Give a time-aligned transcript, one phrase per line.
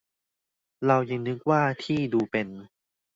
[0.85, 2.47] เรายังนึกว่าที่ดูเป็น